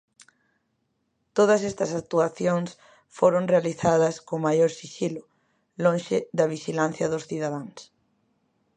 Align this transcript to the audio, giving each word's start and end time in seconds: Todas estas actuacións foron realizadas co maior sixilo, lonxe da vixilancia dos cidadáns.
Todas 1.37 1.61
estas 1.71 1.91
actuacións 2.01 2.69
foron 3.17 3.43
realizadas 3.53 4.15
co 4.27 4.43
maior 4.47 4.71
sixilo, 4.79 5.23
lonxe 5.83 6.17
da 6.37 6.49
vixilancia 6.53 7.07
dos 7.11 7.27
cidadáns. 7.29 7.77